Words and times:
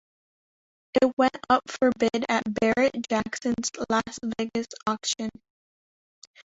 It 0.99 1.15
went 1.15 1.37
up 1.47 1.69
for 1.69 1.91
bid 1.95 2.25
at 2.27 2.41
Barrett-Jackson's 2.59 3.69
Las 3.87 4.17
Vegas 4.39 4.65
auction. 4.87 5.29